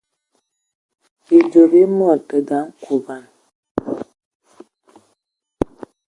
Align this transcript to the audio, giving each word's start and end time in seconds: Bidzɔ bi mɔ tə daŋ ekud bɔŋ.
Bidzɔ 1.25 1.61
bi 1.71 1.81
mɔ 1.97 2.09
tə 2.27 2.37
daŋ 2.49 2.65
ekud 2.79 2.99
bɔŋ. 3.05 3.23